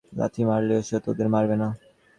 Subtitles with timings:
[0.13, 1.67] লাথি মারলেও সে তোমাদের মারবে না।